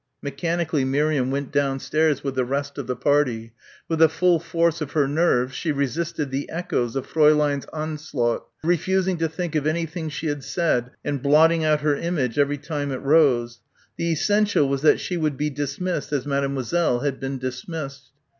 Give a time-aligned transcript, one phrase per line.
[0.23, 3.53] Mechanically Miriam went downstairs with the rest of the party.
[3.87, 9.17] With the full force of her nerves she resisted the echoes of Fräulein's onslaught, refusing
[9.17, 12.97] to think of anything she had said and blotting out her image every time it
[13.03, 13.59] rose.
[13.97, 18.09] The essential was that she would be dismissed as Mademoiselle had been dismissed.